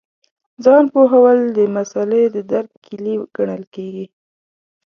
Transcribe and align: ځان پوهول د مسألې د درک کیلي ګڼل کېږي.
ځان 0.63 0.83
پوهول 0.93 1.39
د 1.57 1.59
مسألې 1.75 2.23
د 2.35 2.37
درک 2.51 2.71
کیلي 2.85 3.15
ګڼل 3.35 3.63
کېږي. 3.75 4.05